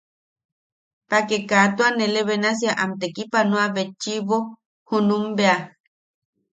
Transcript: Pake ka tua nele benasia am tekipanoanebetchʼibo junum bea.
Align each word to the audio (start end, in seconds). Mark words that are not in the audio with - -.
Pake 1.09 1.37
ka 1.49 1.59
tua 1.75 1.87
nele 1.97 2.21
benasia 2.29 2.71
am 2.83 2.91
tekipanoanebetchʼibo 3.01 4.37
junum 4.87 5.23
bea. 5.37 5.57